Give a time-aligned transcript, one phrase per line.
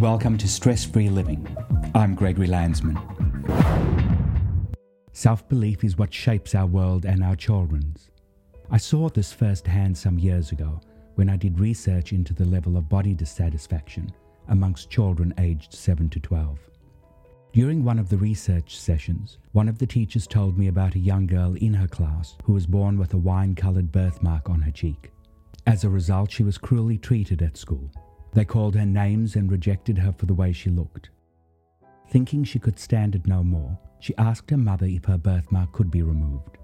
[0.00, 1.48] Welcome to Stress Free Living.
[1.94, 2.98] I'm Gregory Landsman.
[5.12, 8.10] Self belief is what shapes our world and our children's.
[8.70, 10.82] I saw this firsthand some years ago
[11.14, 14.12] when I did research into the level of body dissatisfaction
[14.48, 16.58] amongst children aged 7 to 12.
[17.54, 21.26] During one of the research sessions, one of the teachers told me about a young
[21.26, 25.10] girl in her class who was born with a wine coloured birthmark on her cheek.
[25.66, 27.90] As a result, she was cruelly treated at school.
[28.32, 31.10] They called her names and rejected her for the way she looked.
[32.08, 35.90] Thinking she could stand it no more, she asked her mother if her birthmark could
[35.90, 36.58] be removed.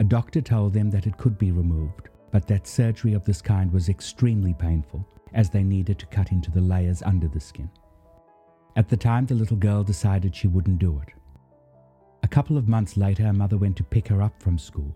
[0.00, 3.72] A doctor told them that it could be removed, but that surgery of this kind
[3.72, 7.70] was extremely painful as they needed to cut into the layers under the skin.
[8.76, 11.14] At the time, the little girl decided she wouldn't do it.
[12.22, 14.94] A couple of months later, her mother went to pick her up from school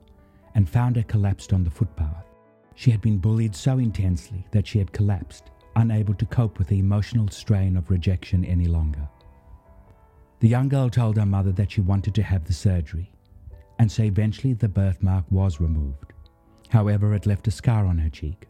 [0.55, 2.27] and found her collapsed on the footpath.
[2.75, 6.79] She had been bullied so intensely that she had collapsed, unable to cope with the
[6.79, 9.09] emotional strain of rejection any longer.
[10.41, 13.13] The young girl told her mother that she wanted to have the surgery,
[13.79, 16.13] and so eventually the birthmark was removed.
[16.69, 18.47] However, it left a scar on her cheek.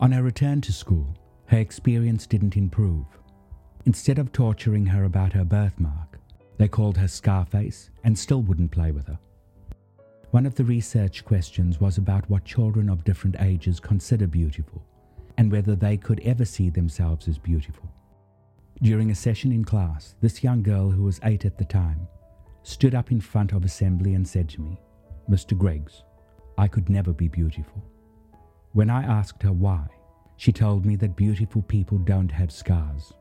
[0.00, 1.16] On her return to school,
[1.46, 3.06] her experience didn't improve.
[3.86, 6.18] Instead of torturing her about her birthmark,
[6.56, 9.18] they called her Scarface and still wouldn't play with her.
[10.30, 14.84] One of the research questions was about what children of different ages consider beautiful
[15.36, 17.90] and whether they could ever see themselves as beautiful.
[18.82, 22.06] During a session in class, this young girl, who was eight at the time,
[22.62, 24.80] stood up in front of assembly and said to me,
[25.28, 25.56] Mr.
[25.56, 26.02] Greggs,
[26.58, 27.82] I could never be beautiful.
[28.72, 29.86] When I asked her why,
[30.36, 33.12] she told me that beautiful people don't have scars.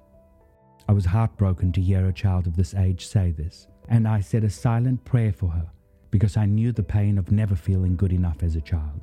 [0.88, 4.44] I was heartbroken to hear a child of this age say this, and I said
[4.44, 5.68] a silent prayer for her
[6.12, 9.02] because I knew the pain of never feeling good enough as a child.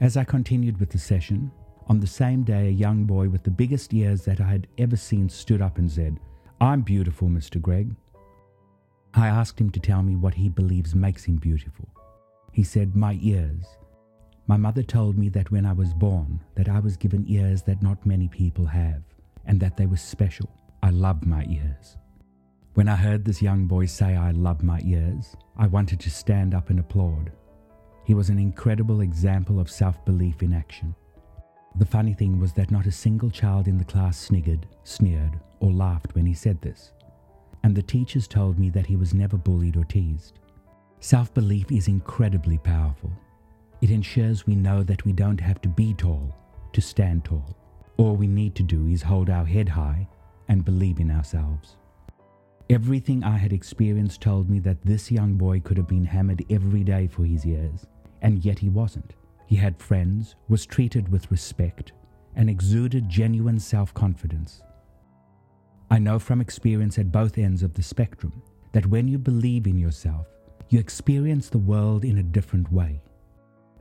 [0.00, 1.50] As I continued with the session,
[1.90, 4.94] on the same day, a young boy with the biggest ears that I had ever
[4.96, 6.20] seen stood up and said,
[6.60, 7.60] I'm beautiful, Mr.
[7.60, 7.96] Gregg.
[9.12, 11.88] I asked him to tell me what he believes makes him beautiful.
[12.52, 13.66] He said, My ears.
[14.46, 17.82] My mother told me that when I was born, that I was given ears that
[17.82, 19.02] not many people have,
[19.44, 20.48] and that they were special.
[20.84, 21.96] I love my ears.
[22.74, 26.54] When I heard this young boy say, I love my ears, I wanted to stand
[26.54, 27.32] up and applaud.
[28.04, 30.94] He was an incredible example of self belief in action.
[31.76, 35.70] The funny thing was that not a single child in the class sniggered, sneered, or
[35.70, 36.92] laughed when he said this.
[37.62, 40.38] And the teachers told me that he was never bullied or teased.
[41.00, 43.12] Self belief is incredibly powerful.
[43.80, 46.34] It ensures we know that we don't have to be tall
[46.72, 47.56] to stand tall.
[47.96, 50.08] All we need to do is hold our head high
[50.48, 51.76] and believe in ourselves.
[52.68, 56.84] Everything I had experienced told me that this young boy could have been hammered every
[56.84, 57.86] day for his years,
[58.22, 59.14] and yet he wasn't.
[59.50, 61.90] He had friends, was treated with respect,
[62.36, 64.62] and exuded genuine self confidence.
[65.90, 69.76] I know from experience at both ends of the spectrum that when you believe in
[69.76, 70.28] yourself,
[70.68, 73.02] you experience the world in a different way.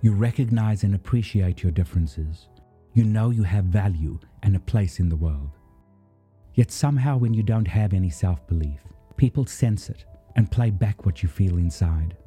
[0.01, 2.47] You recognize and appreciate your differences.
[2.95, 5.51] You know you have value and a place in the world.
[6.55, 8.81] Yet somehow, when you don't have any self belief,
[9.17, 12.17] people sense it and play back what you feel inside.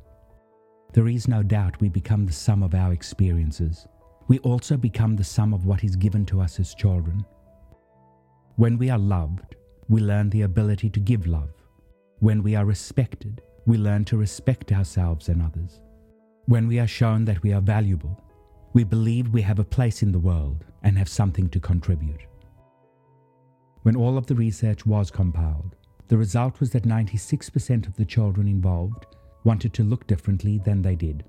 [0.92, 3.86] There is no doubt we become the sum of our experiences.
[4.28, 7.24] We also become the sum of what is given to us as children.
[8.56, 9.56] When we are loved,
[9.88, 11.54] we learn the ability to give love.
[12.18, 15.80] When we are respected, we learn to respect ourselves and others.
[16.44, 18.22] When we are shown that we are valuable,
[18.74, 22.20] we believe we have a place in the world and have something to contribute.
[23.82, 25.74] When all of the research was compiled,
[26.08, 29.06] the result was that 96% of the children involved
[29.44, 31.24] wanted to look differently than they did.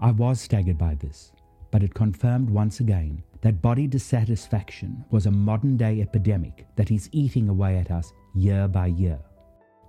[0.00, 1.32] I was staggered by this,
[1.70, 7.08] but it confirmed once again that body dissatisfaction was a modern day epidemic that is
[7.12, 9.18] eating away at us year by year,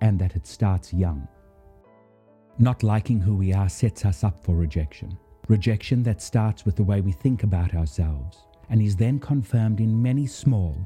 [0.00, 1.26] and that it starts young.
[2.58, 5.18] Not liking who we are sets us up for rejection.
[5.48, 10.02] Rejection that starts with the way we think about ourselves and is then confirmed in
[10.02, 10.76] many small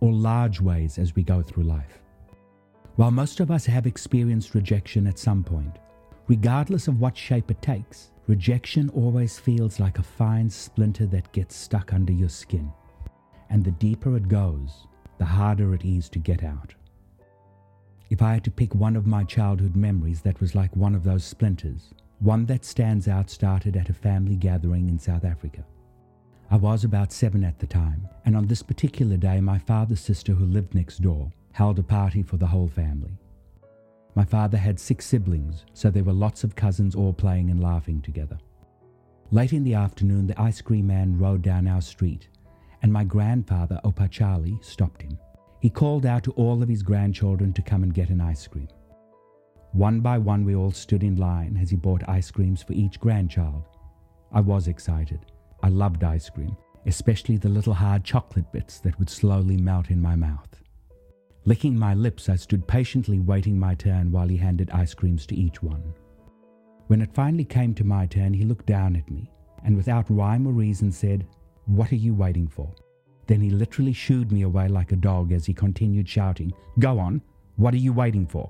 [0.00, 2.02] or large ways as we go through life.
[3.00, 5.78] While most of us have experienced rejection at some point,
[6.28, 11.56] regardless of what shape it takes, rejection always feels like a fine splinter that gets
[11.56, 12.70] stuck under your skin.
[13.48, 14.86] And the deeper it goes,
[15.16, 16.74] the harder it is to get out.
[18.10, 21.02] If I had to pick one of my childhood memories that was like one of
[21.02, 25.64] those splinters, one that stands out started at a family gathering in South Africa.
[26.50, 30.34] I was about seven at the time, and on this particular day, my father's sister,
[30.34, 33.18] who lived next door, held a party for the whole family.
[34.14, 38.00] My father had six siblings, so there were lots of cousins all playing and laughing
[38.02, 38.38] together.
[39.30, 42.28] Late in the afternoon, the ice cream man rode down our street,
[42.82, 45.16] and my grandfather, Opachali, stopped him.
[45.60, 48.68] He called out to all of his grandchildren to come and get an ice cream.
[49.72, 52.98] One by one, we all stood in line as he bought ice creams for each
[52.98, 53.62] grandchild.
[54.32, 55.20] I was excited.
[55.62, 56.56] I loved ice cream,
[56.86, 60.49] especially the little hard chocolate bits that would slowly melt in my mouth.
[61.50, 65.34] Licking my lips, I stood patiently waiting my turn while he handed ice creams to
[65.34, 65.82] each one.
[66.86, 69.32] When it finally came to my turn, he looked down at me
[69.64, 71.26] and without rhyme or reason said,
[71.66, 72.72] What are you waiting for?
[73.26, 77.20] Then he literally shooed me away like a dog as he continued shouting, Go on,
[77.56, 78.48] what are you waiting for?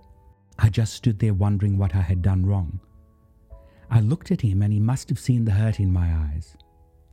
[0.59, 2.81] I just stood there wondering what I had done wrong.
[3.91, 6.55] I looked at him and he must have seen the hurt in my eyes.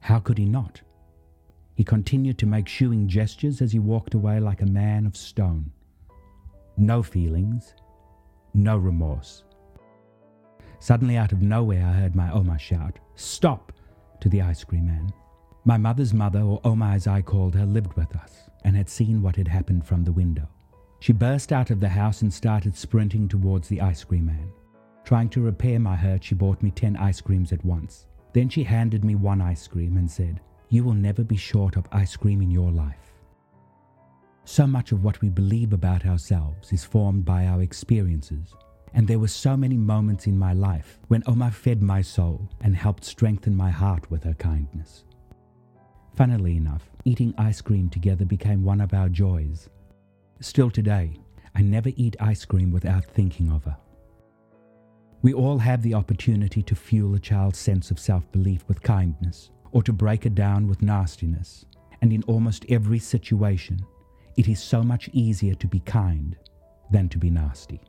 [0.01, 0.81] How could he not?
[1.75, 5.71] He continued to make shooing gestures as he walked away like a man of stone.
[6.77, 7.73] No feelings,
[8.53, 9.43] no remorse.
[10.79, 13.73] Suddenly, out of nowhere, I heard my Oma shout, Stop!
[14.19, 15.11] to the ice cream man.
[15.65, 19.21] My mother's mother, or Oma as I called her, lived with us and had seen
[19.21, 20.47] what had happened from the window.
[20.99, 24.51] She burst out of the house and started sprinting towards the ice cream man.
[25.03, 28.05] Trying to repair my hurt, she bought me 10 ice creams at once.
[28.33, 31.87] Then she handed me one ice cream and said, You will never be short of
[31.91, 33.06] ice cream in your life.
[34.47, 38.55] So much of what we believe about ourselves is formed by our experiences.
[38.93, 42.73] And there were so many moments in my life when Oma fed my soul and
[42.73, 45.03] helped strengthen my heart with her kindness.
[46.15, 49.69] Funnily enough, eating ice cream together became one of our joys
[50.39, 51.17] Still today,
[51.55, 53.77] I never eat ice cream without thinking of her.
[55.23, 59.49] We all have the opportunity to fuel a child's sense of self belief with kindness
[59.71, 61.65] or to break it down with nastiness.
[62.01, 63.83] And in almost every situation,
[64.37, 66.37] it is so much easier to be kind
[66.91, 67.81] than to be nasty.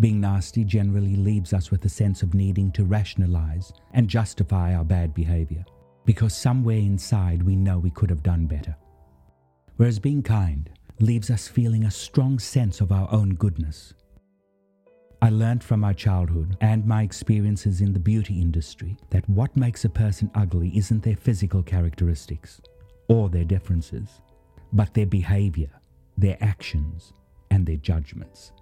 [0.00, 4.84] Being nasty generally leaves us with a sense of needing to rationalize and justify our
[4.84, 5.64] bad behavior
[6.04, 8.76] because somewhere inside we know we could have done better.
[9.76, 10.68] Whereas being kind
[11.00, 13.94] leaves us feeling a strong sense of our own goodness.
[15.22, 19.84] I learned from my childhood and my experiences in the beauty industry that what makes
[19.84, 22.60] a person ugly isn't their physical characteristics
[23.08, 24.20] or their differences,
[24.74, 25.70] but their behavior,
[26.18, 27.12] their actions,
[27.50, 28.52] and their judgments.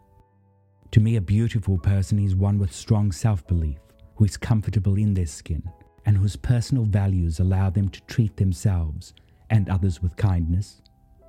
[0.93, 3.79] To me, a beautiful person is one with strong self belief,
[4.17, 5.63] who is comfortable in their skin,
[6.05, 9.15] and whose personal values allow them to treat themselves
[9.49, 10.83] and others with kindness,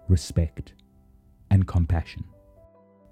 [0.10, 0.74] respect,
[1.50, 2.26] and compassion.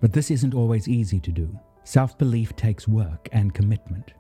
[0.01, 1.57] But this isn't always easy to do.
[1.85, 4.13] Self belief takes work and commitment.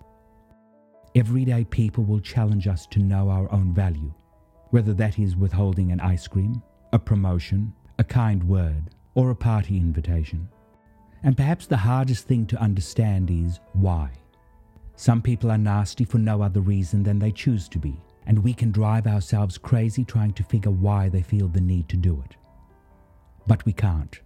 [1.15, 4.13] Everyday people will challenge us to know our own value,
[4.69, 8.83] whether that is withholding an ice cream, a promotion, a kind word,
[9.15, 10.47] or a party invitation.
[11.23, 14.11] And perhaps the hardest thing to understand is why.
[14.95, 18.53] Some people are nasty for no other reason than they choose to be, and we
[18.53, 22.35] can drive ourselves crazy trying to figure why they feel the need to do it.
[23.47, 24.19] But we can't.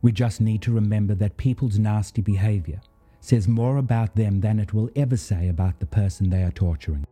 [0.00, 2.80] We just need to remember that people's nasty behavior
[3.20, 7.04] says more about them than it will ever say about the person they are torturing.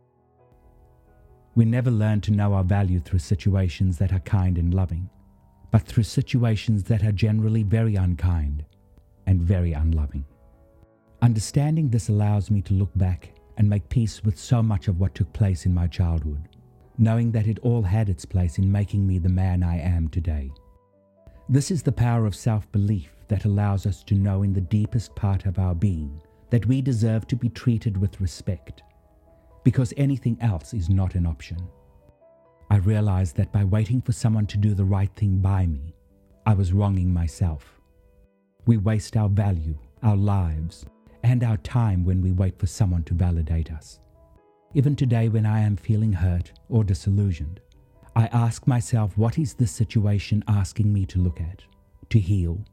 [1.53, 5.09] We never learn to know our value through situations that are kind and loving,
[5.69, 8.63] but through situations that are generally very unkind
[9.27, 10.25] and very unloving.
[11.21, 15.13] Understanding this allows me to look back and make peace with so much of what
[15.13, 16.47] took place in my childhood,
[16.97, 20.51] knowing that it all had its place in making me the man I am today.
[21.49, 25.13] This is the power of self belief that allows us to know in the deepest
[25.15, 28.83] part of our being that we deserve to be treated with respect,
[29.63, 31.57] because anything else is not an option.
[32.69, 35.93] I realized that by waiting for someone to do the right thing by me,
[36.45, 37.79] I was wronging myself.
[38.65, 40.85] We waste our value, our lives,
[41.23, 43.99] and our time when we wait for someone to validate us.
[44.73, 47.59] Even today, when I am feeling hurt or disillusioned,
[48.15, 51.63] I ask myself, what is this situation asking me to look at,
[52.09, 52.63] to heal,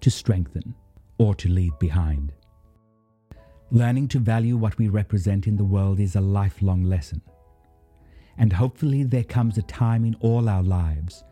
[0.00, 0.74] to strengthen,
[1.18, 2.32] or to leave behind?
[3.72, 7.22] Learning to value what we represent in the world is a lifelong lesson.
[8.36, 11.22] And hopefully, there comes a time in all our lives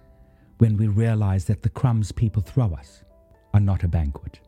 [0.59, 3.03] when we realize that the crumbs people throw us
[3.55, 4.39] are not a banquet.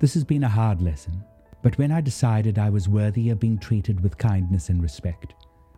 [0.00, 1.22] This has been a hard lesson,
[1.62, 5.34] but when I decided I was worthy of being treated with kindness and respect,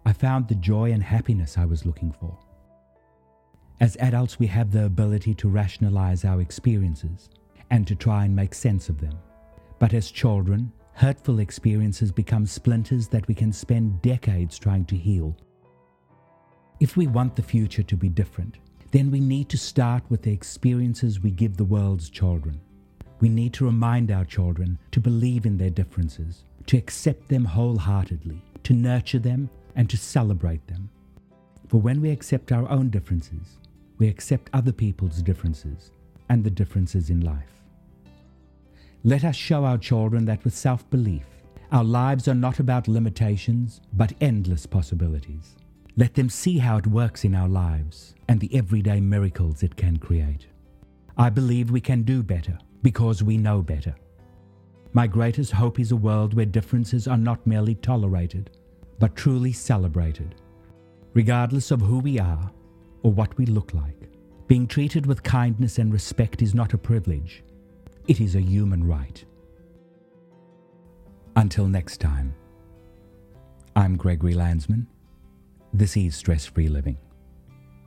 [0.07, 2.39] I found the joy and happiness I was looking for.
[3.81, 7.29] As adults, we have the ability to rationalize our experiences
[7.71, 9.19] and to try and make sense of them.
[9.79, 15.37] But as children, hurtful experiences become splinters that we can spend decades trying to heal.
[16.81, 18.59] If we want the future to be different,
[18.93, 22.61] then we need to start with the experiences we give the world's children.
[23.21, 28.41] We need to remind our children to believe in their differences, to accept them wholeheartedly,
[28.63, 30.91] to nurture them, and to celebrate them.
[31.69, 33.59] For when we accept our own differences,
[33.99, 35.91] we accept other people's differences
[36.29, 37.64] and the differences in life.
[39.07, 41.27] Let us show our children that with self belief,
[41.71, 45.57] our lives are not about limitations, but endless possibilities.
[45.99, 49.99] Let them see how it works in our lives and the everyday miracles it can
[49.99, 50.47] create.
[51.19, 53.95] I believe we can do better because we know better.
[54.95, 58.57] My greatest hope is a world where differences are not merely tolerated,
[58.99, 60.35] but truly celebrated,
[61.13, 62.51] regardless of who we are
[63.03, 64.09] or what we look like.
[64.47, 67.45] Being treated with kindness and respect is not a privilege,
[68.07, 69.25] it is a human right.
[71.37, 72.35] Until next time,
[73.75, 74.87] I'm Gregory Landsman.
[75.73, 76.99] This is Stress Free Living.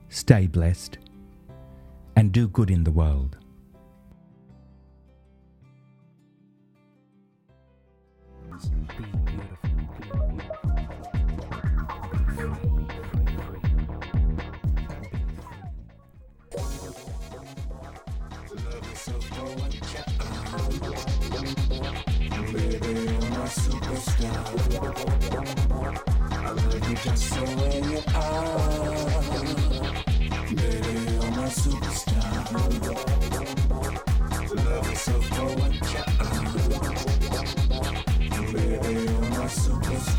[0.08, 0.98] Stay blessed
[2.16, 3.38] and do good in the world.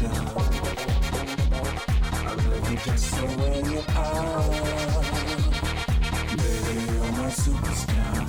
[0.01, 0.05] I
[2.33, 5.03] love you just the way you are.
[6.37, 8.23] Baby, you're my superstar.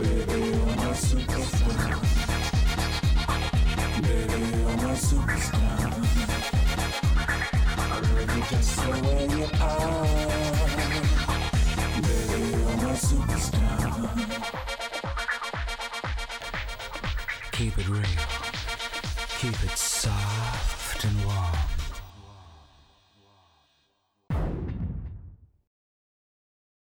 [0.00, 1.96] Baby, you're my superstar.
[4.02, 5.88] Baby, you're my superstar.
[7.78, 10.06] I love you just the way you are.
[12.02, 13.92] Baby, you're my superstar.
[17.52, 18.23] Keep it real.